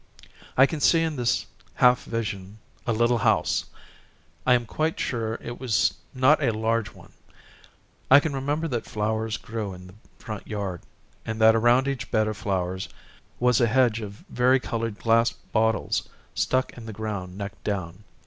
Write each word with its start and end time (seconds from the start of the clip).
I 0.57 0.65
can 0.65 0.79
see 0.79 1.03
in 1.03 1.15
this 1.15 1.45
half 1.75 2.05
vision 2.05 2.57
a 2.87 2.91
little 2.91 3.19
house 3.19 3.65
I 4.47 4.55
am 4.55 4.65
quite 4.65 4.99
sure 4.99 5.35
it 5.43 5.59
was 5.59 5.93
not 6.15 6.41
a 6.41 6.51
large 6.51 6.91
one 6.91 7.11
I 8.09 8.19
can 8.19 8.33
remember 8.33 8.67
that 8.69 8.87
flowers 8.87 9.37
grew 9.37 9.75
in 9.75 9.85
the 9.85 9.93
front 10.17 10.47
yard, 10.47 10.81
and 11.23 11.39
that 11.39 11.55
around 11.55 11.87
each 11.87 12.09
bed 12.09 12.27
of 12.27 12.35
flowers 12.35 12.89
was 13.39 13.61
a 13.61 13.67
hedge 13.67 14.01
of 14.01 14.25
vari 14.27 14.59
colored 14.59 14.97
glass 14.97 15.33
bottles 15.33 16.09
stuck 16.33 16.73
in 16.75 16.87
the 16.87 16.93
ground 16.93 17.37
neck 17.37 17.63
down. 17.63 18.03